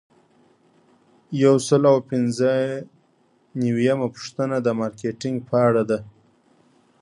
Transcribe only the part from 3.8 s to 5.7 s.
یمه پوښتنه د مارکیټینګ په